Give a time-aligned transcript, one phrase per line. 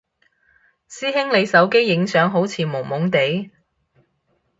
[0.89, 3.51] 師兄你手機影相好似朦朦哋？